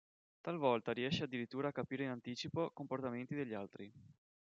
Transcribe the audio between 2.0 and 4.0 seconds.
in anticipo comportamenti degli altri.